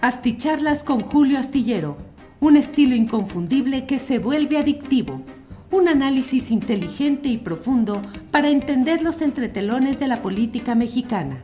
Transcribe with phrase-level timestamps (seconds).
[0.00, 1.96] Asticharlas con Julio Astillero,
[2.38, 5.22] un estilo inconfundible que se vuelve adictivo.
[5.72, 8.00] Un análisis inteligente y profundo
[8.30, 11.42] para entender los entretelones de la política mexicana.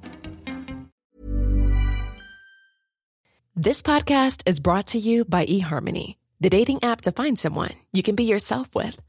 [3.57, 8.05] This podcast is brought to you by eHarmony, the dating app to find someone you
[8.05, 9.01] can be yourself with.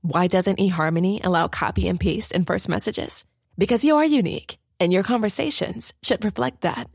[0.00, 3.26] Why doesn't eHarmony allow copy and paste in first messages?
[3.58, 6.88] Because you are unique, and your conversations should reflect that.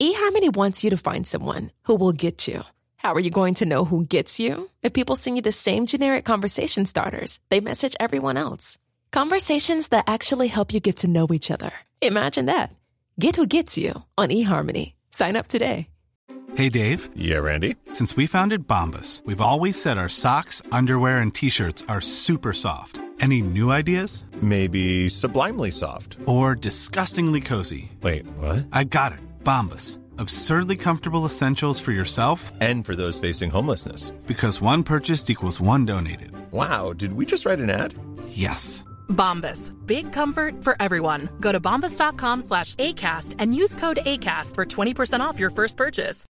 [0.00, 2.62] eHarmony wants you to find someone who will get you.
[2.96, 4.68] How are you going to know who gets you?
[4.82, 8.78] If people send you the same generic conversation starters, they message everyone else.
[9.12, 11.70] Conversations that actually help you get to know each other.
[12.00, 12.74] Imagine that.
[13.20, 14.94] Get who gets you on eHarmony.
[15.10, 15.88] Sign up today.
[16.56, 17.08] Hey, Dave.
[17.16, 17.76] Yeah, Randy.
[17.92, 22.52] Since we founded Bombus, we've always said our socks, underwear, and t shirts are super
[22.52, 23.00] soft.
[23.20, 24.24] Any new ideas?
[24.40, 26.16] Maybe sublimely soft.
[26.26, 27.90] Or disgustingly cozy?
[28.02, 28.66] Wait, what?
[28.72, 29.20] I got it.
[29.44, 29.98] Bombus.
[30.18, 34.10] Absurdly comfortable essentials for yourself and for those facing homelessness.
[34.26, 36.32] Because one purchased equals one donated.
[36.50, 37.94] Wow, did we just write an ad?
[38.28, 38.84] Yes.
[39.08, 39.72] Bombas.
[39.86, 41.28] Big comfort for everyone.
[41.40, 46.26] Go to bombas.com slash ACAST and use code ACAST for 20% off your first purchase.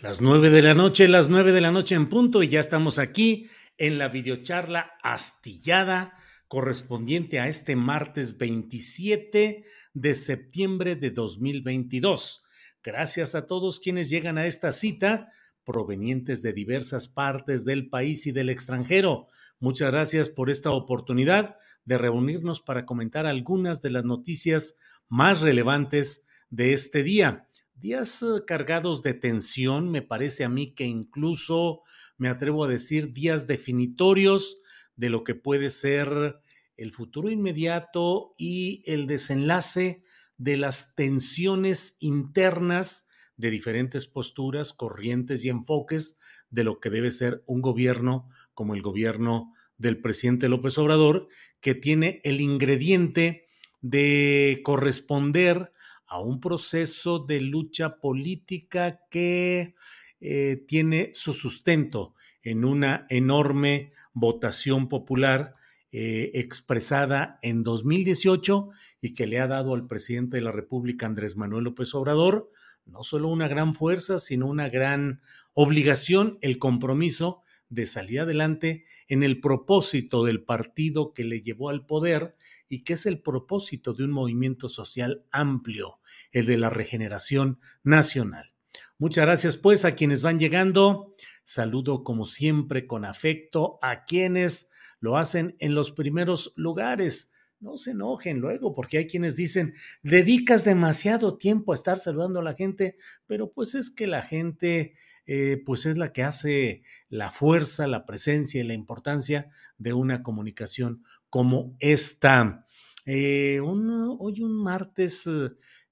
[0.00, 3.00] Las nueve de la noche, las nueve de la noche en punto, y ya estamos
[3.00, 6.14] aquí en la videocharla astillada
[6.48, 12.42] correspondiente a este martes 27 de septiembre de 2022.
[12.82, 15.28] Gracias a todos quienes llegan a esta cita
[15.64, 19.28] provenientes de diversas partes del país y del extranjero.
[19.60, 26.26] Muchas gracias por esta oportunidad de reunirnos para comentar algunas de las noticias más relevantes
[26.48, 27.46] de este día.
[27.74, 31.82] Días eh, cargados de tensión, me parece a mí que incluso
[32.16, 34.62] me atrevo a decir días definitorios
[34.98, 36.40] de lo que puede ser
[36.76, 40.02] el futuro inmediato y el desenlace
[40.36, 46.18] de las tensiones internas de diferentes posturas, corrientes y enfoques
[46.50, 51.28] de lo que debe ser un gobierno como el gobierno del presidente López Obrador,
[51.60, 53.46] que tiene el ingrediente
[53.80, 55.72] de corresponder
[56.08, 59.76] a un proceso de lucha política que
[60.20, 62.14] eh, tiene su sustento
[62.50, 65.54] en una enorme votación popular
[65.92, 68.70] eh, expresada en 2018
[69.00, 72.50] y que le ha dado al presidente de la República, Andrés Manuel López Obrador,
[72.84, 75.20] no solo una gran fuerza, sino una gran
[75.54, 81.84] obligación, el compromiso de salir adelante en el propósito del partido que le llevó al
[81.84, 82.34] poder
[82.68, 86.00] y que es el propósito de un movimiento social amplio,
[86.32, 88.52] el de la regeneración nacional.
[89.00, 91.14] Muchas gracias pues a quienes van llegando.
[91.48, 94.70] Saludo como siempre con afecto a quienes
[95.00, 97.32] lo hacen en los primeros lugares.
[97.58, 99.72] No se enojen luego, porque hay quienes dicen,
[100.02, 104.92] dedicas demasiado tiempo a estar saludando a la gente, pero pues es que la gente,
[105.24, 109.48] eh, pues es la que hace la fuerza, la presencia y la importancia
[109.78, 112.66] de una comunicación como esta.
[113.06, 115.26] Eh, hoy un martes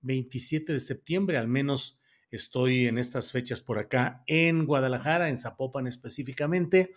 [0.02, 1.95] 27 eh, de septiembre, al menos
[2.36, 6.92] estoy en estas fechas por acá en Guadalajara, en Zapopan específicamente.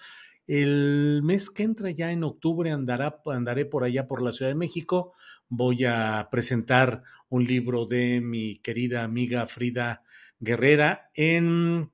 [0.45, 5.13] El mes que entra, ya en octubre, andaré por allá por la Ciudad de México.
[5.47, 10.03] Voy a presentar un libro de mi querida amiga Frida
[10.39, 11.91] Guerrera en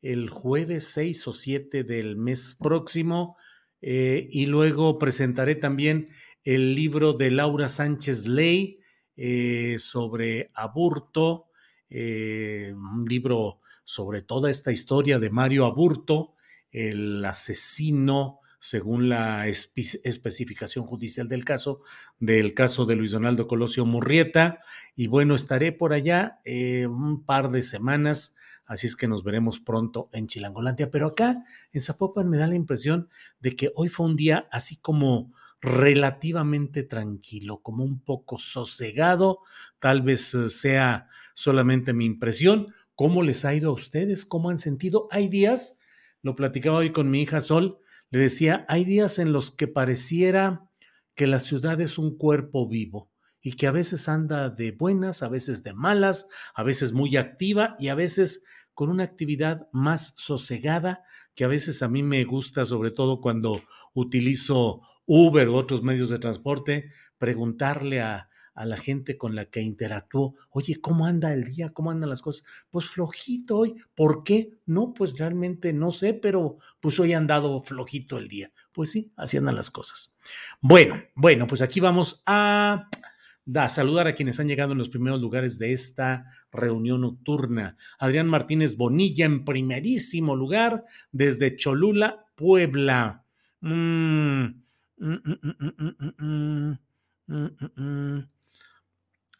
[0.00, 3.36] el jueves 6 o 7 del mes próximo.
[3.80, 6.08] Eh, y luego presentaré también
[6.44, 8.80] el libro de Laura Sánchez Ley
[9.16, 11.47] eh, sobre aburto,
[11.90, 16.34] eh, un libro sobre toda esta historia de Mario Aburto,
[16.70, 21.80] el asesino, según la especificación judicial del caso,
[22.18, 24.60] del caso de Luis Donaldo Colosio Murrieta.
[24.96, 29.60] Y bueno, estaré por allá eh, un par de semanas, así es que nos veremos
[29.60, 30.90] pronto en Chilangolandia.
[30.90, 33.08] Pero acá, en Zapopan, me da la impresión
[33.40, 39.40] de que hoy fue un día así como relativamente tranquilo, como un poco sosegado,
[39.78, 42.68] tal vez eh, sea solamente mi impresión.
[42.94, 44.24] ¿Cómo les ha ido a ustedes?
[44.24, 45.08] ¿Cómo han sentido?
[45.10, 45.78] Hay días
[46.22, 47.78] lo platicaba hoy con mi hija Sol,
[48.10, 50.68] le decía, hay días en los que pareciera
[51.14, 53.10] que la ciudad es un cuerpo vivo
[53.40, 57.76] y que a veces anda de buenas, a veces de malas, a veces muy activa
[57.78, 58.44] y a veces
[58.74, 61.02] con una actividad más sosegada
[61.34, 63.62] que a veces a mí me gusta, sobre todo cuando
[63.94, 68.28] utilizo Uber u otros medios de transporte, preguntarle a,
[68.58, 71.72] a la gente con la que interactuó, oye, ¿cómo anda el día?
[71.72, 72.44] ¿Cómo andan las cosas?
[72.70, 73.76] Pues flojito hoy.
[73.94, 74.58] ¿Por qué?
[74.66, 78.50] No, pues realmente no sé, pero pues hoy han dado flojito el día.
[78.72, 80.16] Pues sí, así andan las cosas.
[80.60, 82.88] Bueno, bueno, pues aquí vamos a
[83.44, 87.76] da saludar a quienes han llegado en los primeros lugares de esta reunión nocturna.
[88.00, 93.24] Adrián Martínez Bonilla en primerísimo lugar desde Cholula, Puebla.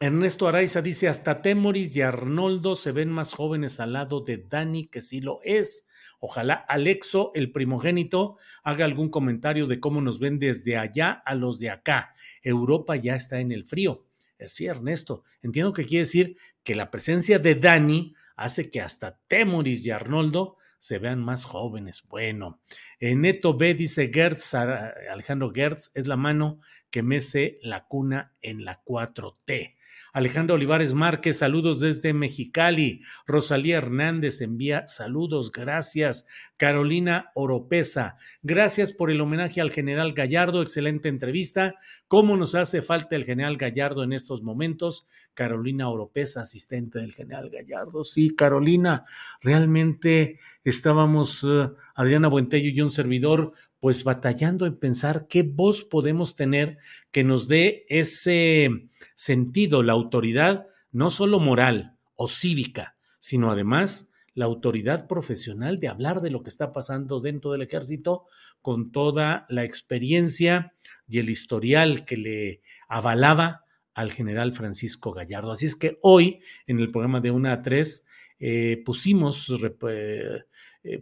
[0.01, 4.87] Ernesto Araiza dice, hasta Temoris y Arnoldo se ven más jóvenes al lado de Dani,
[4.87, 5.87] que sí lo es.
[6.21, 11.59] Ojalá Alexo, el primogénito, haga algún comentario de cómo nos ven desde allá a los
[11.59, 12.13] de acá.
[12.41, 14.05] Europa ya está en el frío.
[14.37, 19.19] Eh, sí, Ernesto, entiendo que quiere decir que la presencia de Dani hace que hasta
[19.27, 22.03] Temoris y Arnoldo se vean más jóvenes.
[22.07, 22.59] Bueno,
[22.99, 26.59] en Neto B dice Gertz, Alejandro Gertz, es la mano
[26.89, 29.75] que mece la cuna en la 4T.
[30.13, 33.01] Alejandro Olivares Márquez, saludos desde Mexicali.
[33.27, 36.25] Rosalía Hernández envía saludos, gracias.
[36.57, 41.75] Carolina Oropesa, gracias por el homenaje al general Gallardo, excelente entrevista.
[42.07, 45.07] ¿Cómo nos hace falta el general Gallardo en estos momentos?
[45.33, 48.03] Carolina Oropesa, asistente del general Gallardo.
[48.03, 49.03] Sí, Carolina,
[49.41, 56.35] realmente estábamos, uh, Adriana Buentello y un servidor, pues batallando en pensar qué voz podemos
[56.35, 56.77] tener
[57.11, 64.45] que nos dé ese sentido, la autoridad, no solo moral o cívica, sino además la
[64.45, 68.25] autoridad profesional de hablar de lo que está pasando dentro del ejército
[68.61, 70.73] con toda la experiencia
[71.07, 75.51] y el historial que le avalaba al general Francisco Gallardo.
[75.51, 78.07] Así es que hoy, en el programa de 1 a 3,
[78.39, 79.53] eh, pusimos,
[79.89, 80.43] eh,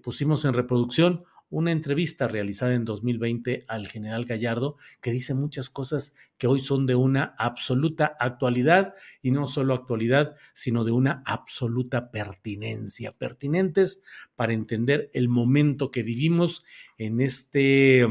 [0.01, 6.15] pusimos en reproducción una entrevista realizada en 2020 al general Gallardo que dice muchas cosas
[6.37, 12.11] que hoy son de una absoluta actualidad y no solo actualidad, sino de una absoluta
[12.11, 14.01] pertinencia, pertinentes
[14.35, 16.65] para entender el momento que vivimos
[16.97, 18.05] en este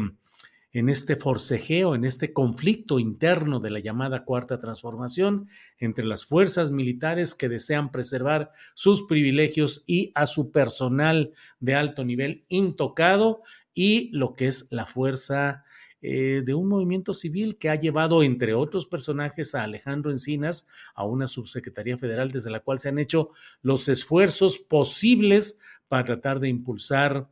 [0.72, 5.48] en este forcejeo, en este conflicto interno de la llamada cuarta transformación
[5.78, 12.04] entre las fuerzas militares que desean preservar sus privilegios y a su personal de alto
[12.04, 13.42] nivel intocado
[13.72, 15.64] y lo que es la fuerza
[16.02, 21.04] eh, de un movimiento civil que ha llevado, entre otros personajes, a Alejandro Encinas a
[21.04, 23.30] una subsecretaría federal desde la cual se han hecho
[23.62, 27.28] los esfuerzos posibles para tratar de impulsar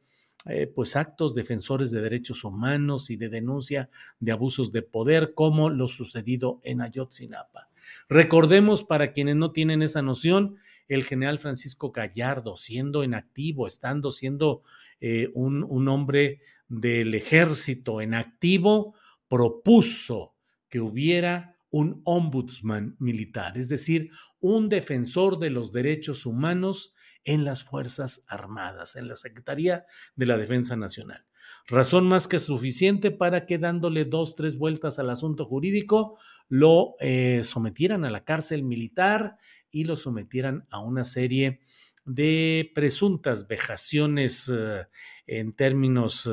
[0.46, 3.88] eh, pues actos defensores de derechos humanos y de denuncia
[4.20, 7.68] de abusos de poder como lo sucedido en Ayotzinapa.
[8.08, 10.56] Recordemos para quienes no tienen esa noción,
[10.88, 14.62] el general Francisco Gallardo, siendo en activo, estando siendo
[15.00, 18.94] eh, un, un hombre del ejército en activo,
[19.28, 20.34] propuso
[20.68, 26.93] que hubiera un ombudsman militar, es decir, un defensor de los derechos humanos
[27.24, 29.86] en las Fuerzas Armadas, en la Secretaría
[30.16, 31.26] de la Defensa Nacional.
[31.66, 36.18] Razón más que suficiente para que dándole dos, tres vueltas al asunto jurídico,
[36.48, 39.38] lo eh, sometieran a la cárcel militar
[39.70, 41.60] y lo sometieran a una serie
[42.04, 44.86] de presuntas vejaciones eh,
[45.26, 46.28] en términos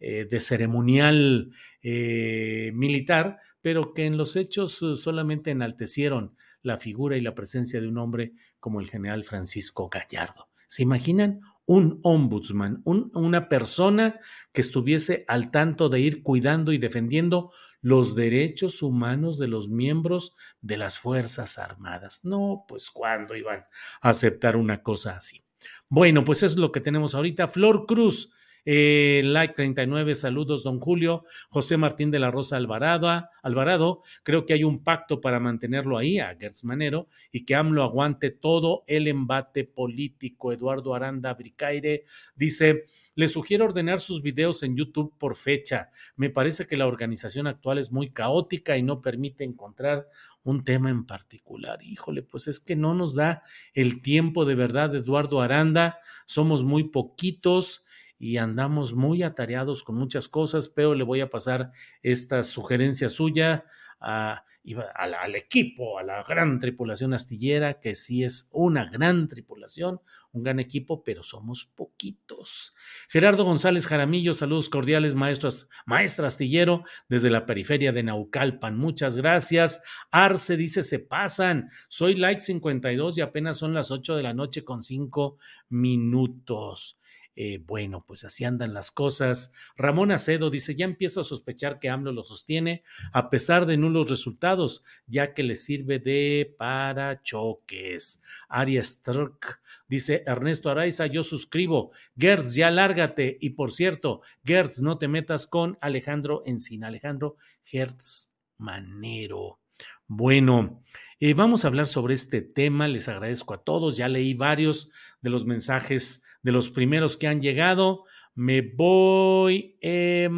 [0.00, 1.50] eh, de ceremonial
[1.82, 7.98] militar, pero que en los hechos solamente enaltecieron la figura y la presencia de un
[7.98, 10.48] hombre como el general Francisco Gallardo.
[10.66, 11.40] ¿Se imaginan?
[11.64, 14.18] Un ombudsman, una persona
[14.52, 17.52] que estuviese al tanto de ir cuidando y defendiendo
[17.82, 22.24] los derechos humanos de los miembros de las Fuerzas Armadas.
[22.24, 23.66] No, pues ¿cuándo iban
[24.00, 25.44] a aceptar una cosa así?
[25.88, 27.48] Bueno, pues es lo que tenemos ahorita.
[27.48, 28.32] Flor Cruz,
[28.70, 31.24] eh, like 39, saludos, don Julio.
[31.48, 33.08] José Martín de la Rosa Alvarado,
[33.42, 37.82] Alvarado, creo que hay un pacto para mantenerlo ahí, a Gertz Manero, y que AMLO
[37.82, 40.52] aguante todo el embate político.
[40.52, 42.04] Eduardo Aranda Bricaire
[42.36, 42.84] dice,
[43.14, 45.88] le sugiero ordenar sus videos en YouTube por fecha.
[46.14, 50.10] Me parece que la organización actual es muy caótica y no permite encontrar
[50.42, 51.82] un tema en particular.
[51.82, 55.98] Híjole, pues es que no nos da el tiempo de verdad, Eduardo Aranda.
[56.26, 57.86] Somos muy poquitos
[58.18, 61.70] y andamos muy atareados con muchas cosas, pero le voy a pasar
[62.02, 63.64] esta sugerencia suya
[64.00, 70.00] al equipo, a la gran tripulación astillera, que sí es una gran tripulación,
[70.32, 72.74] un gran equipo, pero somos poquitos.
[73.08, 79.82] Gerardo González Jaramillo, saludos cordiales, maestros, maestra astillero, desde la periferia de Naucalpan, muchas gracias.
[80.10, 84.64] Arce dice, se pasan, soy Light 52 y apenas son las 8 de la noche
[84.64, 85.38] con 5
[85.70, 86.98] minutos.
[87.40, 89.54] Eh, bueno, pues así andan las cosas.
[89.76, 94.10] Ramón Acedo dice, ya empiezo a sospechar que AMLO lo sostiene a pesar de nulos
[94.10, 98.24] resultados, ya que le sirve de parachoques.
[98.48, 101.92] Arias Struck dice, Ernesto Araiza, yo suscribo.
[102.18, 103.38] Gertz, ya lárgate.
[103.40, 106.88] Y por cierto, Gertz, no te metas con Alejandro Encina.
[106.88, 109.60] Alejandro Gertz Manero.
[110.08, 110.82] Bueno,
[111.20, 112.88] eh, vamos a hablar sobre este tema.
[112.88, 113.96] Les agradezco a todos.
[113.96, 118.04] Ya leí varios de los mensajes de los primeros que han llegado.
[118.34, 120.28] Me voy eh,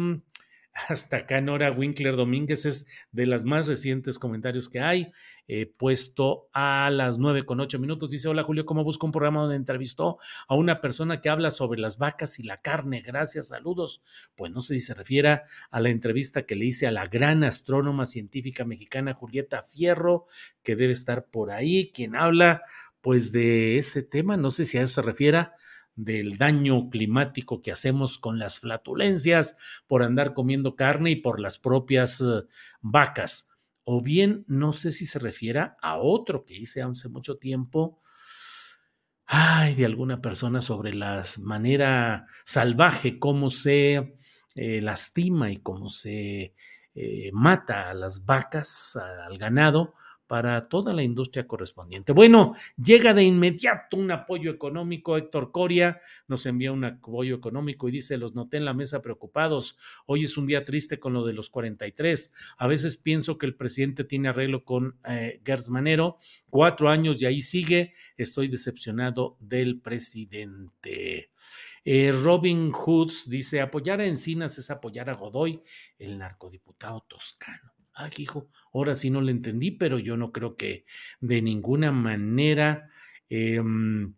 [0.87, 1.41] hasta acá.
[1.41, 5.11] Nora Winkler Domínguez es de las más recientes comentarios que hay
[5.47, 8.09] eh, puesto a las nueve con ocho minutos.
[8.09, 10.17] Dice, hola Julio, ¿cómo busco un programa donde entrevistó
[10.47, 13.01] a una persona que habla sobre las vacas y la carne?
[13.01, 14.03] Gracias, saludos.
[14.35, 17.43] Pues no sé si se refiere a la entrevista que le hice a la gran
[17.43, 20.25] astrónoma científica mexicana Julieta Fierro,
[20.63, 22.63] que debe estar por ahí, quien habla
[23.01, 25.49] pues de ese tema, no sé si a eso se refiere
[25.95, 29.57] del daño climático que hacemos con las flatulencias
[29.87, 32.47] por andar comiendo carne y por las propias uh,
[32.81, 33.50] vacas
[33.93, 37.99] o bien no sé si se refiera a otro que hice hace mucho tiempo,
[39.25, 44.17] ay, de alguna persona sobre la manera salvaje, cómo se
[44.55, 46.55] eh, lastima y cómo se
[46.95, 49.93] eh, mata a las vacas, al ganado,
[50.31, 52.13] para toda la industria correspondiente.
[52.13, 55.17] Bueno, llega de inmediato un apoyo económico.
[55.17, 59.77] Héctor Coria nos envía un apoyo económico y dice, los noté en la mesa preocupados.
[60.05, 62.33] Hoy es un día triste con lo de los 43.
[62.59, 66.17] A veces pienso que el presidente tiene arreglo con eh, Manero.
[66.49, 67.91] Cuatro años y ahí sigue.
[68.15, 71.29] Estoy decepcionado del presidente.
[71.83, 75.61] Eh, Robin Hoods dice, apoyar a Encinas es apoyar a Godoy,
[75.99, 77.70] el narcodiputado toscano.
[78.01, 80.85] Ah, hijo, ahora sí no le entendí, pero yo no creo que
[81.19, 82.89] de ninguna manera
[83.29, 84.15] em,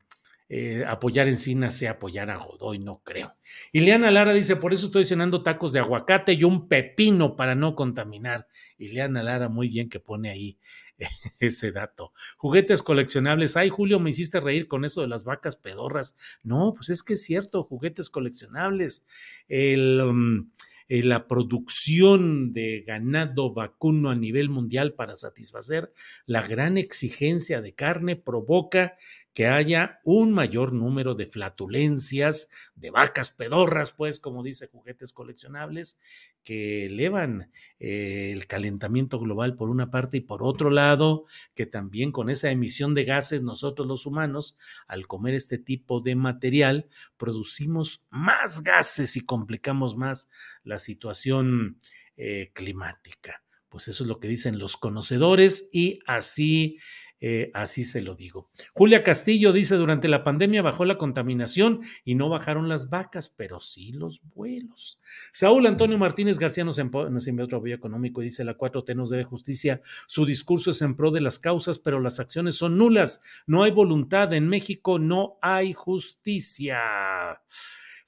[0.47, 3.35] eh, apoyar Encinas sea apoyar a Godoy, no creo.
[3.71, 7.75] Ileana Lara dice, por eso estoy cenando tacos de aguacate y un pepino para no
[7.75, 8.47] contaminar.
[8.77, 10.59] Ileana Lara, muy bien que pone ahí
[11.39, 12.13] ese dato.
[12.37, 13.57] Juguetes coleccionables.
[13.57, 16.15] Ay, Julio, me hiciste reír con eso de las vacas pedorras.
[16.43, 19.05] No, pues es que es cierto, juguetes coleccionables.
[19.47, 20.01] El...
[20.01, 20.51] Um,
[20.93, 25.91] eh, la producción de ganado vacuno a nivel mundial para satisfacer
[26.27, 28.95] la gran exigencia de carne provoca
[29.33, 35.99] que haya un mayor número de flatulencias, de vacas pedorras, pues, como dice juguetes coleccionables,
[36.43, 41.25] que elevan eh, el calentamiento global por una parte y por otro lado,
[41.55, 46.15] que también con esa emisión de gases nosotros los humanos, al comer este tipo de
[46.15, 46.87] material,
[47.17, 50.29] producimos más gases y complicamos más
[50.63, 51.79] la situación
[52.17, 53.43] eh, climática.
[53.69, 56.77] Pues eso es lo que dicen los conocedores y así
[57.25, 58.49] eh, así se lo digo.
[58.73, 63.61] Julia Castillo dice, durante la pandemia bajó la contaminación y no bajaron las vacas, pero
[63.61, 64.99] sí los vuelos.
[65.31, 69.23] Saúl Antonio Martínez García nos, envió otro apoyo económico y dice, la 4T nos debe
[69.23, 69.79] justicia.
[70.05, 73.21] Su discurso es en pro de las causas, pero las acciones son nulas.
[73.47, 74.33] No hay voluntad.
[74.33, 77.41] En México no hay justicia.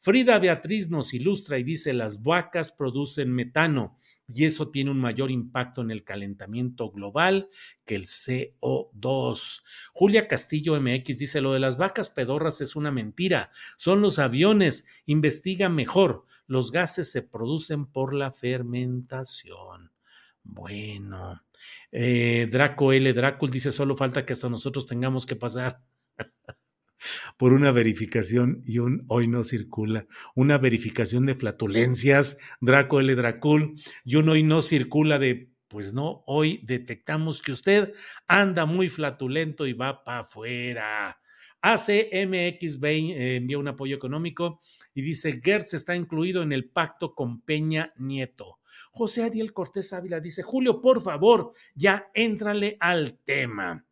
[0.01, 5.32] Frida Beatriz nos ilustra y dice, las vacas producen metano y eso tiene un mayor
[5.32, 7.50] impacto en el calentamiento global
[7.86, 9.62] que el CO2.
[9.94, 14.88] Julia Castillo MX dice, lo de las vacas pedorras es una mentira, son los aviones,
[15.05, 19.91] investiga mejor, los gases se producen por la fermentación.
[20.44, 21.41] Bueno,
[21.91, 23.13] eh, Draco L.
[23.13, 25.82] Drácul dice, solo falta que hasta nosotros tengamos que pasar
[27.38, 33.15] por una verificación y un hoy no circula, una verificación de flatulencias, Draco L.
[33.15, 37.93] Dracul, y un hoy no circula de, pues no, hoy detectamos que usted
[38.27, 41.19] anda muy flatulento y va para afuera.
[41.62, 44.62] ACMX eh, envía un apoyo económico
[44.93, 48.59] y dice, Gertz está incluido en el pacto con Peña Nieto.
[48.91, 53.83] José Ariel Cortés Ávila dice, Julio, por favor, ya éntrale al tema.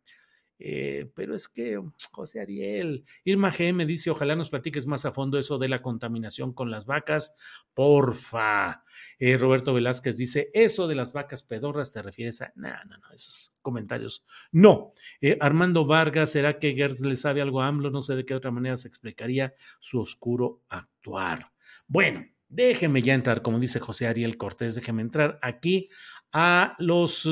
[0.58, 1.80] Eh, pero es que,
[2.12, 6.52] José Ariel, Irma GM dice, ojalá nos platiques más a fondo eso de la contaminación
[6.52, 7.34] con las vacas,
[7.74, 8.84] porfa.
[9.18, 13.12] Eh, Roberto Velázquez dice, eso de las vacas pedorras te refieres a, no, no, no,
[13.12, 14.92] esos comentarios, no.
[15.20, 17.90] Eh, Armando Vargas, ¿será que Gertz le sabe algo a AMLO?
[17.90, 21.52] No sé de qué otra manera se explicaría su oscuro actuar.
[21.86, 25.88] Bueno, déjeme ya entrar, como dice José Ariel Cortés, déjeme entrar aquí
[26.32, 27.28] a los,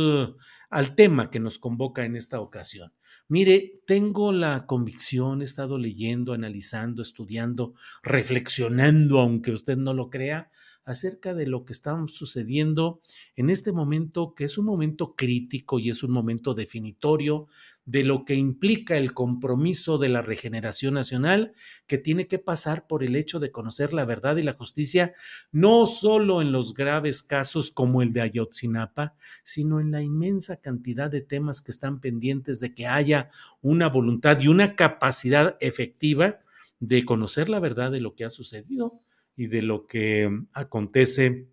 [0.70, 2.92] al tema que nos convoca en esta ocasión.
[3.28, 10.50] Mire, tengo la convicción, he estado leyendo, analizando, estudiando, reflexionando, aunque usted no lo crea,
[10.84, 13.00] acerca de lo que está sucediendo
[13.36, 17.46] en este momento, que es un momento crítico y es un momento definitorio
[17.84, 21.52] de lo que implica el compromiso de la regeneración nacional,
[21.86, 25.12] que tiene que pasar por el hecho de conocer la verdad y la justicia,
[25.50, 31.10] no solo en los graves casos como el de Ayotzinapa, sino en la inmensa cantidad
[31.10, 36.40] de temas que están pendientes de que haya una voluntad y una capacidad efectiva
[36.80, 39.00] de conocer la verdad de lo que ha sucedido
[39.36, 41.48] y de lo que acontece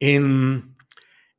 [0.00, 0.74] en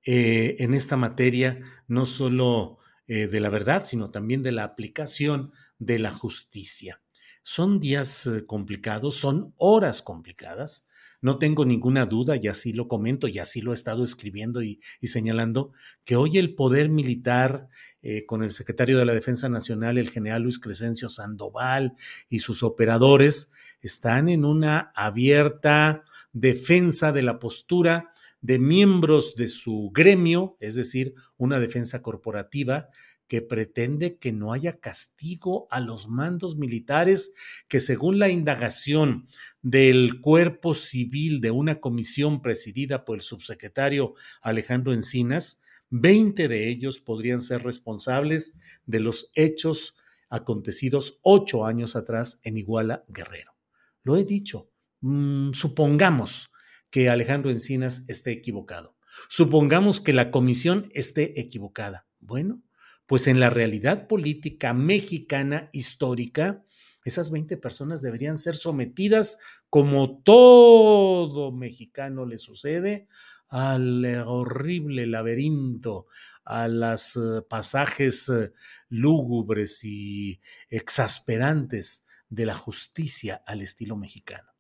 [0.08, 5.52] eh, en esta materia, no solo eh, de la verdad, sino también de la aplicación
[5.80, 7.02] de la justicia.
[7.42, 10.88] Son días eh, complicados, son horas complicadas.
[11.26, 14.80] No tengo ninguna duda, y así lo comento, y así lo he estado escribiendo y,
[15.02, 15.72] señalando,
[16.04, 17.68] que hoy el poder militar,
[18.04, 21.96] eh, con el secretario de la Defensa Nacional, el general Luis Crescencio Sandoval,
[22.30, 23.52] y sus operadores,
[23.82, 31.16] están en una abierta defensa de la postura de miembros de su gremio, es decir,
[31.38, 32.90] una defensa corporativa
[33.28, 37.34] que pretende que no haya castigo a los mandos militares
[37.68, 39.28] que según la indagación
[39.62, 47.00] del cuerpo civil de una comisión presidida por el subsecretario Alejandro Encinas, 20 de ellos
[47.00, 49.96] podrían ser responsables de los hechos
[50.30, 53.56] acontecidos ocho años atrás en Iguala Guerrero.
[54.04, 54.70] Lo he dicho,
[55.02, 56.52] mm, supongamos
[56.90, 58.96] que Alejandro Encinas esté equivocado.
[59.30, 62.08] Supongamos que la comisión esté equivocada.
[62.20, 62.62] Bueno,
[63.08, 66.64] pues en la realidad política mexicana histórica,
[67.04, 69.38] esas 20 personas deberían ser sometidas,
[69.70, 73.08] como todo mexicano le sucede,
[73.48, 76.08] al horrible laberinto,
[76.44, 78.52] a los eh, pasajes eh,
[78.90, 84.52] lúgubres y exasperantes de la justicia al estilo mexicano.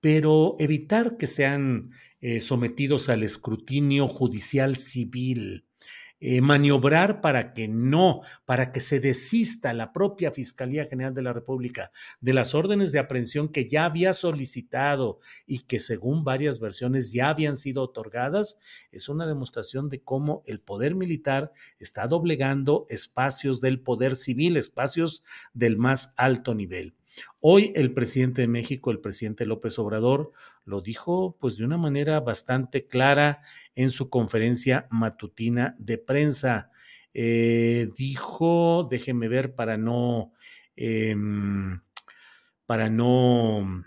[0.00, 1.90] Pero evitar que sean
[2.20, 5.66] eh, sometidos al escrutinio judicial civil,
[6.20, 11.32] eh, maniobrar para que no, para que se desista la propia Fiscalía General de la
[11.32, 17.12] República de las órdenes de aprehensión que ya había solicitado y que según varias versiones
[17.12, 18.58] ya habían sido otorgadas,
[18.92, 25.24] es una demostración de cómo el poder militar está doblegando espacios del poder civil, espacios
[25.54, 26.99] del más alto nivel.
[27.40, 30.32] Hoy el presidente de México, el presidente López Obrador,
[30.64, 33.42] lo dijo pues de una manera bastante clara
[33.74, 36.70] en su conferencia matutina de prensa.
[37.14, 40.32] Eh, dijo, déjeme ver para no,
[40.76, 41.80] em,
[42.66, 43.84] para no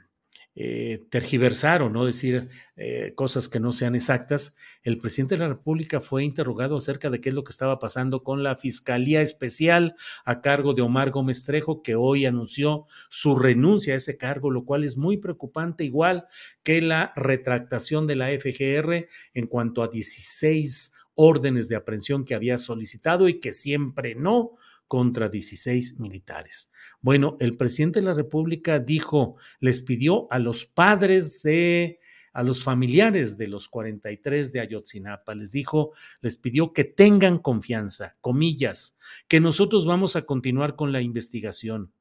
[0.56, 5.48] eh, tergiversar o no decir eh, cosas que no sean exactas, el presidente de la
[5.48, 9.96] República fue interrogado acerca de qué es lo que estaba pasando con la Fiscalía Especial
[10.26, 14.64] a cargo de Omar Gómez Trejo, que hoy anunció su renuncia a ese cargo, lo
[14.64, 16.28] cual es muy preocupante, igual
[16.62, 22.58] que la retractación de la FGR en cuanto a 16 órdenes de aprehensión que había
[22.58, 24.52] solicitado y que siempre no
[24.94, 26.72] contra 16 militares.
[27.02, 32.00] Bueno, el presidente de la República dijo, les pidió a los padres de,
[32.32, 38.18] a los familiares de los 43 de Ayotzinapa, les dijo, les pidió que tengan confianza,
[38.22, 38.96] comillas,
[39.28, 41.92] que nosotros vamos a continuar con la investigación,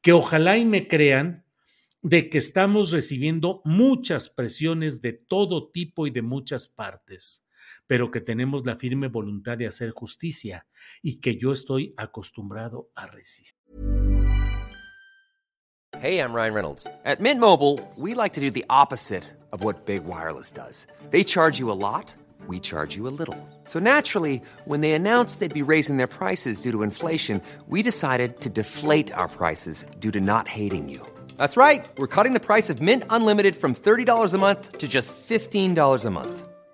[0.00, 1.44] que ojalá y me crean
[2.02, 7.46] de que estamos recibiendo muchas presiones de todo tipo y de muchas partes
[7.90, 10.64] pero que tenemos la firme voluntad de hacer justicia
[11.02, 13.58] y que yo estoy acostumbrado a resistir.
[15.98, 16.86] Hey, I'm Ryan Reynolds.
[17.04, 20.86] At Mint Mobile, we like to do the opposite of what Big Wireless does.
[21.10, 22.14] They charge you a lot,
[22.46, 23.36] we charge you a little.
[23.64, 28.40] So naturally, when they announced they'd be raising their prices due to inflation, we decided
[28.42, 31.04] to deflate our prices due to not hating you.
[31.38, 31.84] That's right.
[31.96, 36.10] We're cutting the price of Mint Unlimited from $30 a month to just $15 a
[36.10, 36.49] month.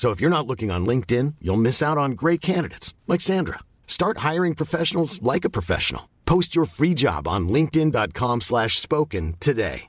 [0.00, 3.58] So if you're not looking on LinkedIn, you'll miss out on great candidates like Sandra.
[3.86, 6.08] Start hiring professionals like a professional.
[6.24, 9.86] Post your free job on linkedin.com/spoken today.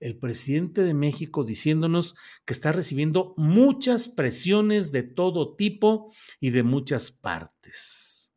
[0.00, 2.14] El presidente de México diciéndonos
[2.46, 8.32] que está recibiendo muchas presiones de todo tipo y de muchas partes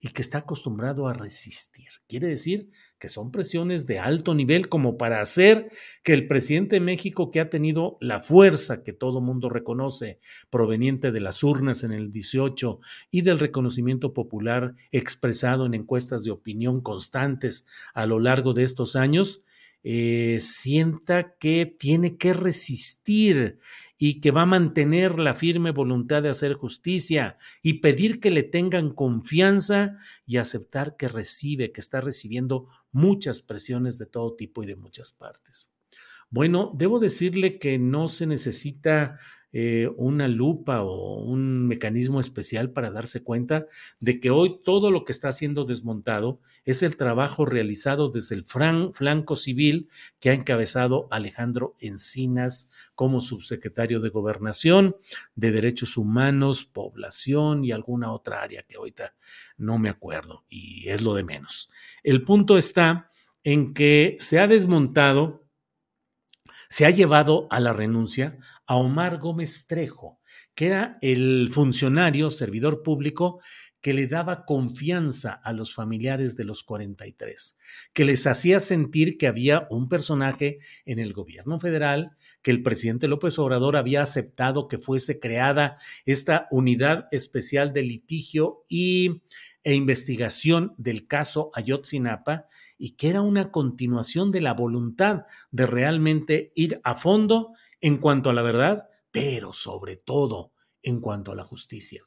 [0.00, 1.88] y que está acostumbrado a resistir.
[2.08, 5.70] Quiere decir que son presiones de alto nivel como para hacer
[6.02, 10.18] que el presidente de México, que ha tenido la fuerza que todo mundo reconoce
[10.50, 12.80] proveniente de las urnas en el 18
[13.10, 18.96] y del reconocimiento popular expresado en encuestas de opinión constantes a lo largo de estos
[18.96, 19.42] años,
[19.84, 23.58] eh, sienta que tiene que resistir
[23.98, 28.44] y que va a mantener la firme voluntad de hacer justicia y pedir que le
[28.44, 34.66] tengan confianza y aceptar que recibe, que está recibiendo muchas presiones de todo tipo y
[34.66, 35.72] de muchas partes.
[36.30, 39.18] Bueno, debo decirle que no se necesita
[39.52, 43.66] eh, una lupa o un mecanismo especial para darse cuenta
[43.98, 48.44] de que hoy todo lo que está siendo desmontado es el trabajo realizado desde el
[48.44, 49.88] flanco civil
[50.20, 54.96] que ha encabezado Alejandro Encinas como subsecretario de Gobernación,
[55.34, 59.14] de Derechos Humanos, Población y alguna otra área que ahorita
[59.56, 61.70] no me acuerdo y es lo de menos.
[62.02, 63.10] El punto está
[63.44, 65.47] en que se ha desmontado
[66.68, 70.20] se ha llevado a la renuncia a Omar Gómez Trejo,
[70.54, 73.40] que era el funcionario, servidor público,
[73.80, 77.58] que le daba confianza a los familiares de los 43,
[77.92, 82.10] que les hacía sentir que había un personaje en el gobierno federal,
[82.42, 85.76] que el presidente López Obrador había aceptado que fuese creada
[86.06, 89.22] esta unidad especial de litigio y,
[89.62, 92.46] e investigación del caso Ayotzinapa
[92.78, 98.30] y que era una continuación de la voluntad de realmente ir a fondo en cuanto
[98.30, 102.04] a la verdad, pero sobre todo en cuanto a la justicia.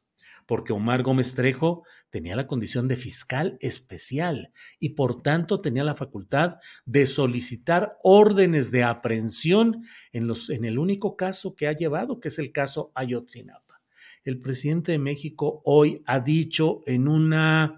[0.47, 5.95] Porque Omar Gómez Trejo tenía la condición de fiscal especial y por tanto tenía la
[5.95, 6.55] facultad
[6.85, 12.29] de solicitar órdenes de aprehensión en, los, en el único caso que ha llevado, que
[12.29, 13.81] es el caso Ayotzinapa.
[14.23, 17.77] El presidente de México hoy ha dicho en una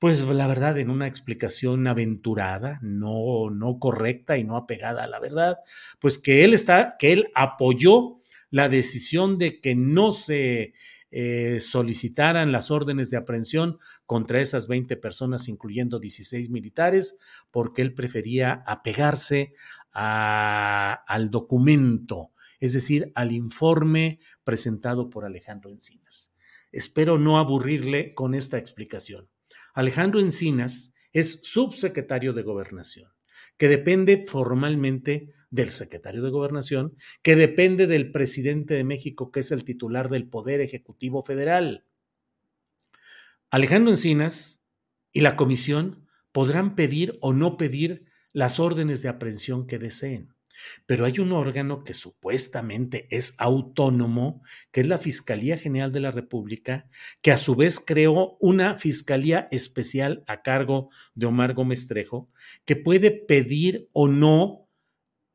[0.00, 5.20] pues la verdad, en una explicación aventurada, no, no correcta y no apegada a la
[5.20, 5.58] verdad,
[6.00, 10.72] pues que él está, que él apoyó la decisión de que no se
[11.10, 17.18] eh, solicitaran las órdenes de aprehensión contra esas 20 personas, incluyendo 16 militares,
[17.50, 19.52] porque él prefería apegarse
[19.92, 26.32] al documento, es decir, al informe presentado por Alejandro Encinas.
[26.72, 29.28] Espero no aburrirle con esta explicación.
[29.74, 33.10] Alejandro Encinas es subsecretario de Gobernación,
[33.56, 39.50] que depende formalmente del secretario de Gobernación, que depende del presidente de México, que es
[39.50, 41.84] el titular del Poder Ejecutivo Federal.
[43.50, 44.62] Alejandro Encinas
[45.12, 50.34] y la comisión podrán pedir o no pedir las órdenes de aprehensión que deseen.
[50.86, 56.10] Pero hay un órgano que supuestamente es autónomo, que es la Fiscalía General de la
[56.10, 56.88] República,
[57.22, 62.30] que a su vez creó una Fiscalía Especial a cargo de Omar Gómez Trejo,
[62.64, 64.68] que puede pedir o no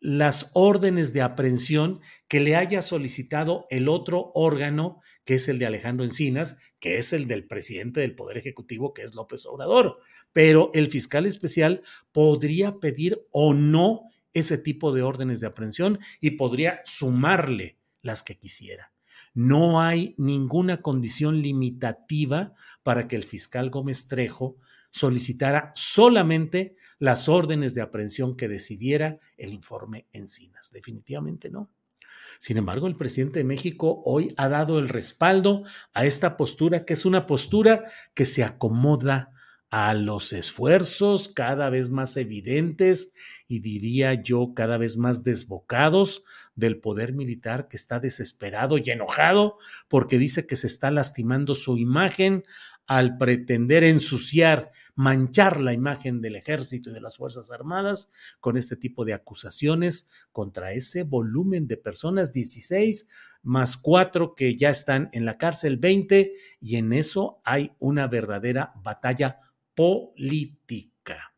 [0.05, 5.65] las órdenes de aprehensión que le haya solicitado el otro órgano, que es el de
[5.65, 9.97] Alejandro Encinas, que es el del presidente del Poder Ejecutivo, que es López Obrador.
[10.31, 14.03] Pero el fiscal especial podría pedir o no
[14.35, 18.91] ese tipo de órdenes de aprehensión y podría sumarle las que quisiera.
[19.33, 24.57] No hay ninguna condición limitativa para que el fiscal Gómez Trejo
[24.91, 30.71] solicitara solamente las órdenes de aprehensión que decidiera el informe Encinas.
[30.71, 31.71] Definitivamente no.
[32.39, 36.93] Sin embargo, el presidente de México hoy ha dado el respaldo a esta postura, que
[36.93, 39.31] es una postura que se acomoda
[39.69, 43.13] a los esfuerzos cada vez más evidentes
[43.47, 46.23] y diría yo cada vez más desbocados
[46.55, 51.77] del poder militar que está desesperado y enojado porque dice que se está lastimando su
[51.77, 52.43] imagen
[52.87, 58.75] al pretender ensuciar, manchar la imagen del ejército y de las Fuerzas Armadas con este
[58.75, 63.07] tipo de acusaciones contra ese volumen de personas, 16
[63.41, 68.73] más 4 que ya están en la cárcel, 20, y en eso hay una verdadera
[68.83, 69.39] batalla
[69.75, 71.35] política.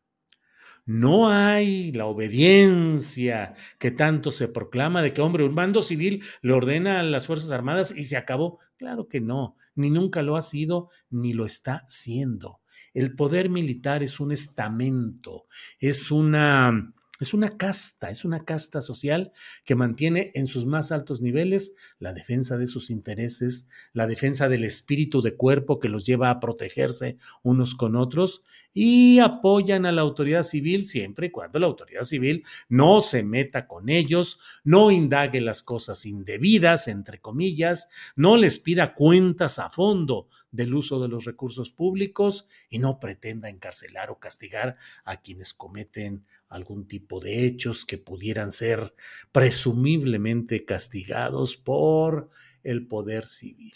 [0.86, 6.54] No hay la obediencia que tanto se proclama de que, hombre, un mando civil le
[6.54, 8.58] ordena a las Fuerzas Armadas y se acabó.
[8.78, 12.62] Claro que no, ni nunca lo ha sido, ni lo está siendo.
[12.94, 15.44] El poder militar es un estamento,
[15.78, 19.32] es una es una casta, es una casta social
[19.64, 24.64] que mantiene en sus más altos niveles la defensa de sus intereses, la defensa del
[24.64, 28.44] espíritu de cuerpo que los lleva a protegerse unos con otros
[28.80, 33.66] y apoyan a la autoridad civil siempre y cuando la autoridad civil no se meta
[33.66, 40.28] con ellos, no indague las cosas indebidas, entre comillas, no les pida cuentas a fondo
[40.52, 46.24] del uso de los recursos públicos y no pretenda encarcelar o castigar a quienes cometen
[46.48, 48.94] algún tipo de hechos que pudieran ser
[49.32, 52.30] presumiblemente castigados por
[52.62, 53.72] el poder civil.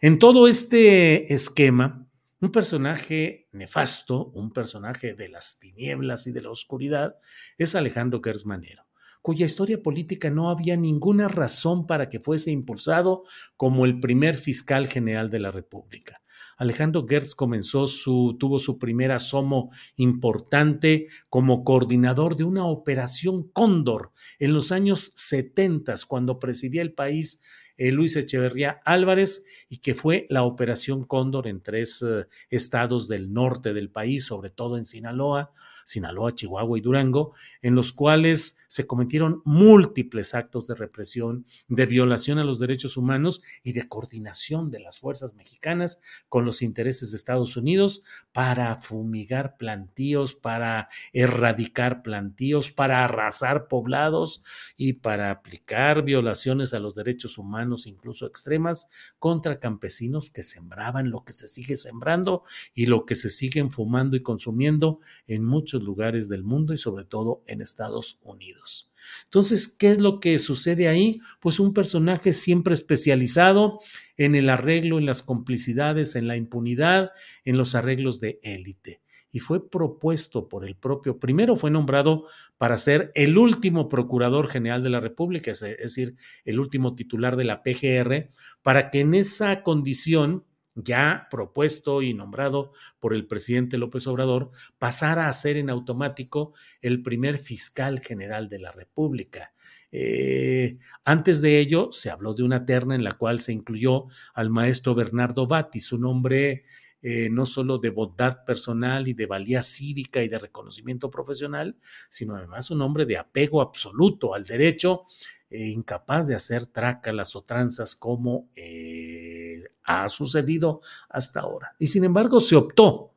[0.00, 2.08] En todo este esquema,
[2.44, 7.16] un personaje nefasto, un personaje de las tinieblas y de la oscuridad,
[7.56, 8.84] es Alejandro Gersmanero
[9.22, 13.22] cuya historia política no había ninguna razón para que fuese impulsado
[13.56, 16.20] como el primer fiscal general de la República.
[16.58, 24.12] Alejandro Gertz comenzó su, tuvo su primer asomo importante como coordinador de una operación Cóndor
[24.38, 27.42] en los años 70, cuando presidía el país
[27.76, 33.32] eh, Luis Echeverría Álvarez y que fue la Operación Cóndor en tres eh, estados del
[33.32, 35.52] norte del país, sobre todo en Sinaloa,
[35.84, 42.38] Sinaloa, Chihuahua y Durango, en los cuales se cometieron múltiples actos de represión, de violación
[42.38, 47.16] a los derechos humanos y de coordinación de las fuerzas mexicanas con los intereses de
[47.16, 54.42] Estados Unidos para fumigar plantíos, para erradicar plantíos, para arrasar poblados
[54.76, 61.24] y para aplicar violaciones a los derechos humanos, incluso extremas, contra campesinos que sembraban lo
[61.24, 62.42] que se sigue sembrando
[62.74, 67.04] y lo que se siguen fumando y consumiendo en muchos lugares del mundo y sobre
[67.04, 68.90] todo en Estados Unidos.
[69.24, 71.20] Entonces, ¿qué es lo que sucede ahí?
[71.40, 73.80] Pues un personaje siempre especializado
[74.16, 77.10] en el arreglo, en las complicidades, en la impunidad,
[77.44, 79.02] en los arreglos de élite.
[79.32, 84.84] Y fue propuesto por el propio, primero fue nombrado para ser el último procurador general
[84.84, 88.30] de la República, es decir, el último titular de la PGR,
[88.62, 95.28] para que en esa condición ya propuesto y nombrado por el presidente López Obrador, pasara
[95.28, 99.52] a ser en automático el primer fiscal general de la República.
[99.92, 104.50] Eh, antes de ello, se habló de una terna en la cual se incluyó al
[104.50, 106.64] maestro Bernardo Batti, su nombre
[107.06, 111.76] eh, no solo de bondad personal y de valía cívica y de reconocimiento profesional,
[112.08, 115.04] sino además un hombre de apego absoluto al derecho,
[115.50, 119.43] e incapaz de hacer trácalas o tranzas como eh,
[119.84, 121.74] ha sucedido hasta ahora.
[121.78, 123.14] Y sin embargo, se optó,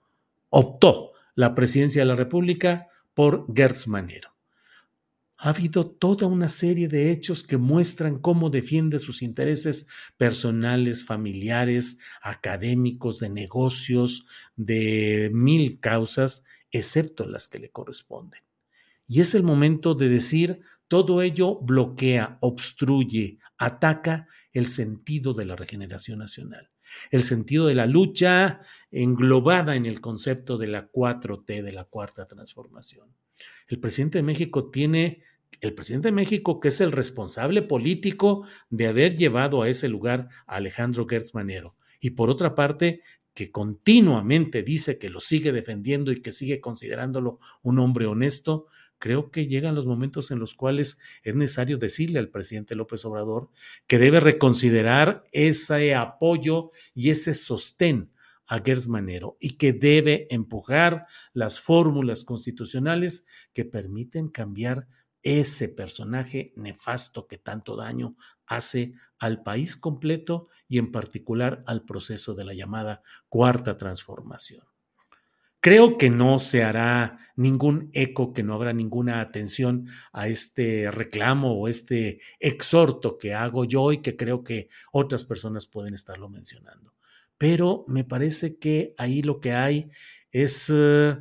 [0.49, 4.31] optó la presidencia de la República por Gertz Manero.
[5.39, 11.99] Ha habido toda una serie de hechos que muestran cómo defiende sus intereses personales, familiares,
[12.23, 18.41] académicos, de negocios, de mil causas, excepto las que le corresponden.
[19.07, 25.55] Y es el momento de decir, todo ello bloquea, obstruye, ataca el sentido de la
[25.55, 26.69] regeneración nacional,
[27.11, 32.25] el sentido de la lucha englobada en el concepto de la 4T, de la cuarta
[32.25, 33.13] transformación.
[33.67, 35.23] El presidente de México tiene,
[35.61, 40.29] el presidente de México que es el responsable político de haber llevado a ese lugar
[40.45, 41.75] a Alejandro Gertz Manero.
[41.99, 43.01] Y por otra parte,
[43.37, 48.65] que continuamente dice que lo sigue defendiendo y que sigue considerándolo un hombre honesto,
[48.99, 53.49] creo que llegan los momentos en los cuales es necesario decirle al presidente López Obrador
[53.87, 58.11] que debe reconsiderar ese apoyo y ese sostén
[58.47, 64.87] a Gers Manero y que debe empujar las fórmulas constitucionales que permiten cambiar
[65.21, 72.33] ese personaje nefasto que tanto daño hace al país completo y en particular al proceso
[72.33, 74.65] de la llamada cuarta transformación.
[75.59, 81.53] Creo que no se hará ningún eco, que no habrá ninguna atención a este reclamo
[81.53, 86.93] o este exhorto que hago yo y que creo que otras personas pueden estarlo mencionando.
[87.37, 89.89] Pero me parece que ahí lo que hay
[90.31, 91.17] es eh,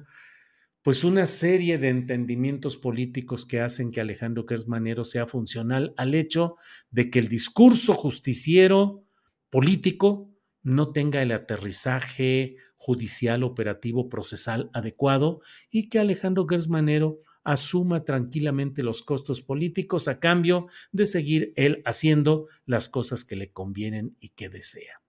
[0.83, 6.57] pues una serie de entendimientos políticos que hacen que Alejandro Kersmanero sea funcional al hecho
[6.91, 9.05] de que el discurso justiciero
[9.51, 10.36] político
[10.67, 19.05] no tenga el aterrizaje judicial, operativo, procesal adecuado y que Alejandro Gersmanero asuma tranquilamente los
[19.05, 24.49] costos políticos a cambio de seguir él haciendo las cosas que le convienen y que
[24.49, 25.03] desea.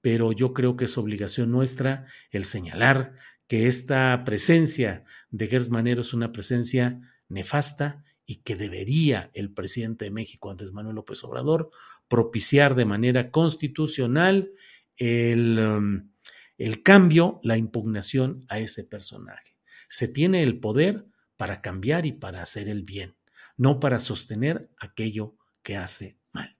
[0.00, 3.14] Pero yo creo que es obligación nuestra el señalar
[3.46, 10.10] que esta presencia de Gersmanero es una presencia nefasta y que debería el presidente de
[10.10, 11.70] México, Andrés Manuel López Obrador,
[12.08, 14.50] propiciar de manera constitucional
[14.96, 16.10] el, um,
[16.58, 19.56] el cambio, la impugnación a ese personaje.
[19.88, 23.16] Se tiene el poder para cambiar y para hacer el bien,
[23.56, 26.56] no para sostener aquello que hace mal.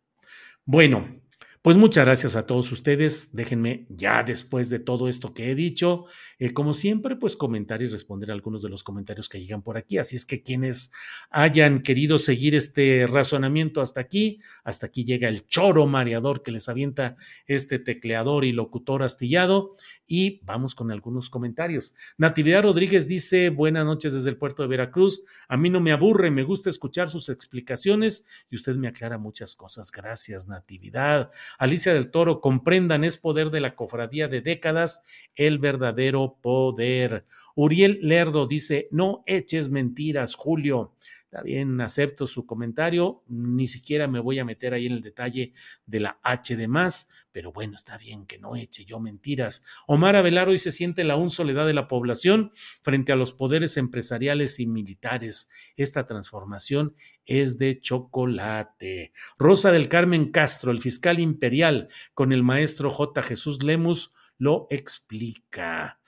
[0.65, 1.23] Bueno,
[1.65, 3.35] pues muchas gracias a todos ustedes.
[3.35, 6.05] Déjenme ya después de todo esto que he dicho,
[6.39, 9.97] eh, como siempre, pues comentar y responder algunos de los comentarios que llegan por aquí.
[9.97, 10.93] Así es que quienes
[11.31, 16.69] hayan querido seguir este razonamiento hasta aquí, hasta aquí llega el choro mareador que les
[16.69, 19.75] avienta este tecleador y locutor astillado.
[20.07, 21.95] Y vamos con algunos comentarios.
[22.19, 25.23] Natividad Rodríguez dice, buenas noches desde el puerto de Veracruz.
[25.49, 29.57] A mí no me aburre, me gusta escuchar sus explicaciones y usted me aclara muchas
[29.57, 29.91] cosas.
[29.91, 31.31] Gracias, Natividad.
[31.59, 37.25] Alicia del Toro, comprendan, es poder de la cofradía de décadas, el verdadero poder.
[37.55, 40.95] Uriel Lerdo dice, no eches mentiras, Julio.
[41.35, 43.25] Está bien, acepto su comentario.
[43.27, 45.53] Ni siquiera me voy a meter ahí en el detalle
[45.85, 49.65] de la H de más, pero bueno, está bien que no eche yo mentiras.
[49.89, 53.77] Omar Avelar hoy se siente la un soledad de la población frente a los poderes
[53.79, 55.51] empresariales y militares.
[55.75, 56.95] Esta transformación
[57.27, 59.13] es de chocolate.
[59.37, 63.25] Rosa del Carmen Castro, el fiscal imperial, con el maestro J.
[63.25, 65.99] Jesús Lemus, lo explica.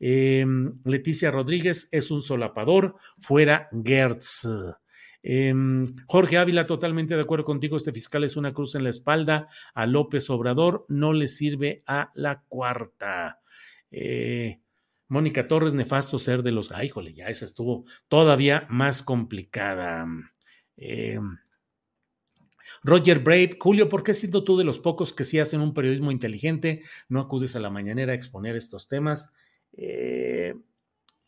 [0.00, 0.44] Eh,
[0.84, 4.46] Leticia Rodríguez es un solapador, fuera Gertz.
[5.26, 5.54] Eh,
[6.06, 9.86] Jorge Ávila, totalmente de acuerdo contigo, este fiscal es una cruz en la espalda a
[9.86, 13.40] López Obrador, no le sirve a la cuarta.
[13.90, 14.60] Eh,
[15.08, 16.72] Mónica Torres, nefasto ser de los...
[16.72, 20.06] Ay, jole, ya esa estuvo todavía más complicada.
[20.76, 21.18] Eh,
[22.82, 26.10] Roger Brave, Julio, ¿por qué siendo tú de los pocos que sí hacen un periodismo
[26.10, 29.34] inteligente, no acudes a la mañanera a exponer estos temas?
[29.76, 30.54] Eh,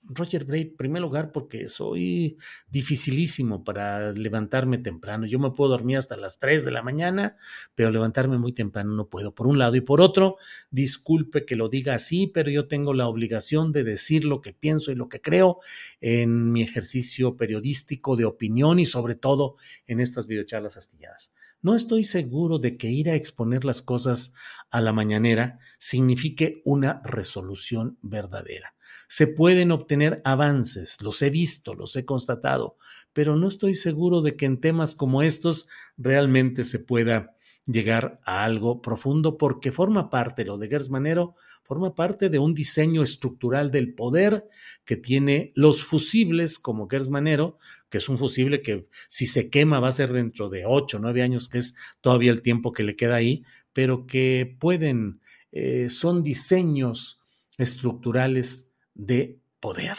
[0.09, 5.27] Roger Bray, en primer lugar, porque soy dificilísimo para levantarme temprano.
[5.27, 7.37] Yo me puedo dormir hasta las 3 de la mañana,
[7.75, 9.77] pero levantarme muy temprano no puedo, por un lado.
[9.77, 10.37] Y por otro,
[10.71, 14.93] disculpe que lo diga así, pero yo tengo la obligación de decir lo que pienso
[14.93, 15.59] y lo que creo
[16.01, 19.57] en mi ejercicio periodístico de opinión y sobre todo
[19.87, 21.33] en estas videocharlas astilladas.
[21.63, 24.35] No estoy seguro de que ir a exponer las cosas
[24.71, 28.75] a la mañanera signifique una resolución verdadera.
[29.09, 32.77] Se pueden obtener avances, los he visto, los he constatado,
[33.13, 38.45] pero no estoy seguro de que en temas como estos realmente se pueda llegar a
[38.45, 41.35] algo profundo porque forma parte, lo de Gersmanero,
[41.67, 44.47] forma parte de un diseño estructural del poder
[44.85, 47.59] que tiene los fusibles como Gersmanero,
[47.91, 51.23] que es un fusible que si se quema va a ser dentro de ocho, nueve
[51.23, 55.21] años, que es todavía el tiempo que le queda ahí, pero que pueden,
[55.53, 57.23] eh, son diseños
[57.59, 59.99] estructurales de poder.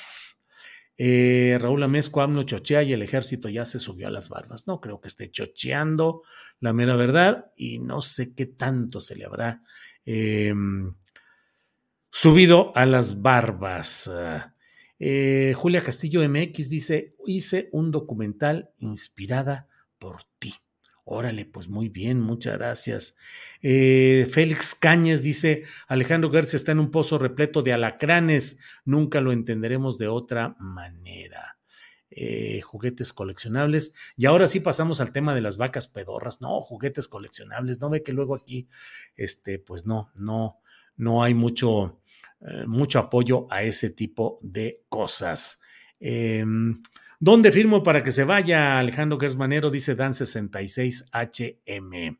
[0.99, 4.65] Eh, Raúl Amezco, AMLO chochea y el ejército ya se subió a las barbas.
[4.65, 6.23] No creo que esté chocheando
[6.59, 9.61] la mera verdad y no sé qué tanto se le habrá
[10.05, 10.53] eh,
[12.09, 14.09] subido a las barbas.
[14.99, 19.67] Eh, Julia Castillo MX dice, hice un documental inspirada
[19.99, 20.53] por ti.
[21.09, 23.15] Órale, pues muy bien, muchas gracias.
[23.61, 29.31] Eh, Félix Cañas dice, Alejandro García está en un pozo repleto de alacranes, nunca lo
[29.31, 31.57] entenderemos de otra manera.
[32.09, 33.93] Eh, juguetes coleccionables.
[34.17, 36.41] Y ahora sí pasamos al tema de las vacas pedorras.
[36.41, 37.79] No, juguetes coleccionables.
[37.79, 38.67] No ve que luego aquí,
[39.15, 40.59] este, pues no, no,
[40.97, 42.01] no hay mucho,
[42.41, 45.61] eh, mucho apoyo a ese tipo de cosas.
[45.99, 46.45] Eh,
[47.19, 49.71] ¿Dónde firmo para que se vaya Alejandro Gersmanero?
[49.71, 52.19] Dice Dan66HM.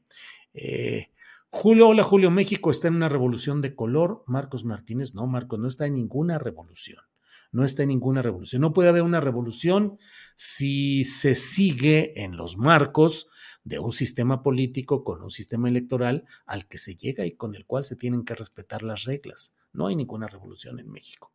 [0.56, 1.12] Eh,
[1.50, 4.24] Julio, hola Julio, México está en una revolución de color.
[4.26, 7.04] Marcos Martínez, no, Marcos, no está en ninguna revolución.
[7.52, 8.62] No está en ninguna revolución.
[8.62, 10.00] No puede haber una revolución
[10.36, 13.30] si se sigue en los marcos
[13.68, 17.66] de un sistema político con un sistema electoral al que se llega y con el
[17.66, 19.58] cual se tienen que respetar las reglas.
[19.74, 21.34] No hay ninguna revolución en México.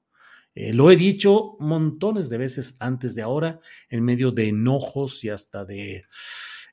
[0.54, 5.28] Eh, lo he dicho montones de veces antes de ahora, en medio de enojos y
[5.28, 6.04] hasta de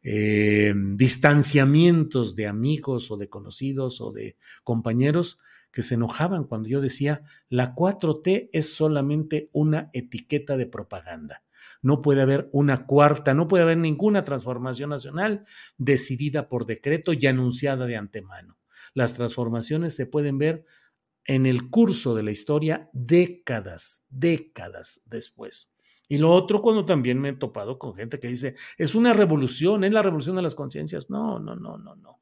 [0.02, 5.40] eh, distanciamientos de amigos o de conocidos o de compañeros
[5.72, 11.44] que se enojaban cuando yo decía, la 4T es solamente una etiqueta de propaganda.
[11.82, 15.44] No puede haber una cuarta, no puede haber ninguna transformación nacional
[15.78, 18.58] decidida por decreto y anunciada de antemano.
[18.94, 20.66] Las transformaciones se pueden ver
[21.26, 25.74] en el curso de la historia décadas, décadas después.
[26.08, 29.84] Y lo otro, cuando también me he topado con gente que dice, es una revolución,
[29.84, 31.12] es la revolución de las conciencias.
[31.12, 32.19] No, no, no, no, no.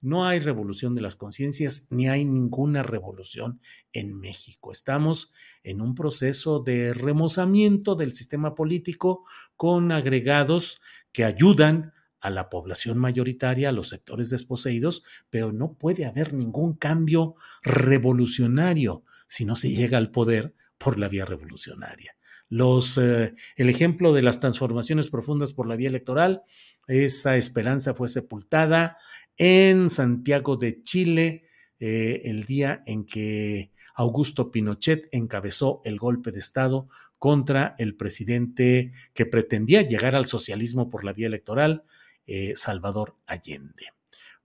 [0.00, 3.60] No hay revolución de las conciencias ni hay ninguna revolución
[3.92, 4.70] en México.
[4.70, 5.32] Estamos
[5.64, 9.24] en un proceso de remozamiento del sistema político
[9.56, 10.80] con agregados
[11.12, 16.74] que ayudan a la población mayoritaria, a los sectores desposeídos, pero no puede haber ningún
[16.74, 22.16] cambio revolucionario si no se llega al poder por la vía revolucionaria.
[22.50, 26.42] Eh, el ejemplo de las transformaciones profundas por la vía electoral,
[26.86, 28.96] esa esperanza fue sepultada
[29.38, 31.44] en Santiago de Chile
[31.80, 38.92] eh, el día en que Augusto Pinochet encabezó el golpe de Estado contra el presidente
[39.14, 41.84] que pretendía llegar al socialismo por la vía electoral,
[42.26, 43.97] eh, Salvador Allende.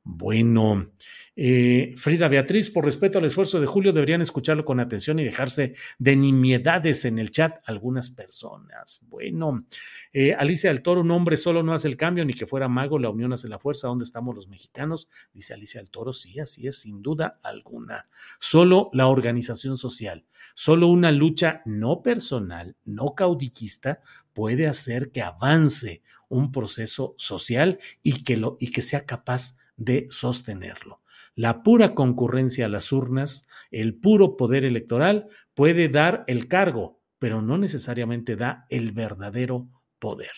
[0.05, 0.91] Bueno,
[1.33, 5.75] eh, Frida Beatriz, por respeto al esfuerzo de Julio, deberían escucharlo con atención y dejarse
[5.97, 8.99] de nimiedades en el chat algunas personas.
[9.07, 9.65] Bueno,
[10.11, 12.99] eh, Alicia del Toro, un hombre solo no hace el cambio, ni que fuera mago,
[12.99, 13.87] la unión hace la fuerza.
[13.87, 15.07] ¿Dónde estamos los mexicanos?
[15.33, 18.09] Dice Alicia del Toro, sí, así es, sin duda alguna.
[18.41, 24.01] Solo la organización social, solo una lucha no personal, no caudillista,
[24.33, 30.07] puede hacer que avance un proceso social y que, lo, y que sea capaz de
[30.09, 31.01] sostenerlo.
[31.35, 37.41] La pura concurrencia a las urnas, el puro poder electoral puede dar el cargo, pero
[37.41, 39.69] no necesariamente da el verdadero
[39.99, 40.31] poder.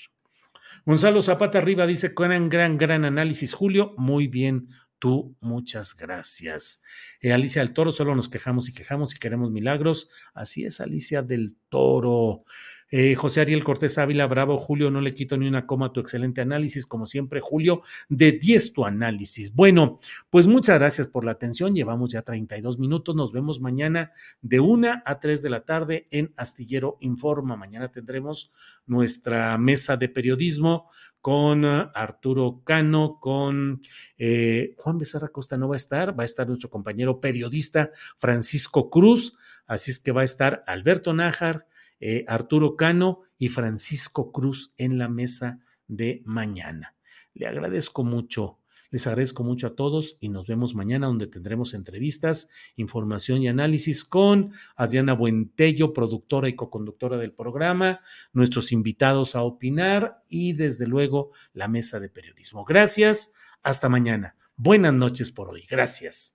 [0.86, 3.94] Gonzalo Zapata arriba dice, gran, gran, gran análisis, Julio.
[3.98, 4.70] Muy bien,
[5.00, 6.82] tú, muchas gracias.
[7.22, 10.10] Eh, Alicia del Toro, solo nos quejamos y quejamos y queremos milagros.
[10.34, 12.44] Así es, Alicia del Toro.
[12.92, 16.00] Eh, José Ariel Cortés Ávila, bravo, Julio, no le quito ni una coma a tu
[16.00, 19.54] excelente análisis, como siempre, Julio, de 10 tu análisis.
[19.54, 24.12] Bueno, pues muchas gracias por la atención, llevamos ya 32 minutos, nos vemos mañana
[24.42, 27.56] de 1 a 3 de la tarde en Astillero Informa.
[27.56, 28.52] Mañana tendremos
[28.86, 30.90] nuestra mesa de periodismo
[31.26, 33.82] con uh, Arturo Cano, con
[34.16, 38.92] eh, Juan Becerra Costa no va a estar, va a estar nuestro compañero periodista Francisco
[38.92, 41.66] Cruz, así es que va a estar Alberto Nájar,
[42.00, 46.96] eh, Arturo Cano y Francisco Cruz en la mesa de mañana.
[47.34, 48.60] Le agradezco mucho.
[48.92, 54.06] Les agradezco mucho a todos y nos vemos mañana donde tendremos entrevistas, información y análisis
[54.06, 58.00] con Adriana Buentello, productora y coconductora del programa,
[58.32, 62.64] nuestros invitados a opinar y desde luego la mesa de periodismo.
[62.64, 63.34] Gracias,
[63.64, 64.38] hasta mañana.
[64.56, 65.66] Buenas noches por hoy.
[65.70, 66.35] Gracias.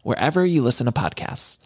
[0.03, 1.57] wherever you listen to podcasts.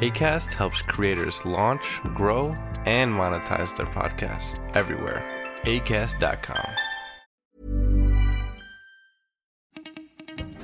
[0.00, 2.54] ACAST helps creators launch, grow,
[2.86, 5.24] and monetize their podcasts everywhere.
[5.64, 6.64] ACAST.com.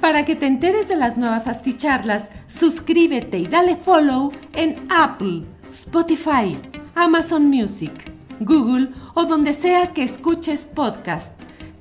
[0.00, 6.56] Para que te enteres de las nuevas asticharlas, suscríbete y dale follow en Apple, Spotify,
[6.94, 11.40] Amazon Music, Google o donde sea que escuches podcast.